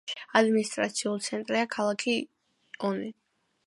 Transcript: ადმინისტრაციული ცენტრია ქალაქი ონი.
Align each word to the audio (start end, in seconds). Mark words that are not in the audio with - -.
ადმინისტრაციული 0.39 1.27
ცენტრია 1.29 1.69
ქალაქი 1.77 2.19
ონი. 2.93 3.17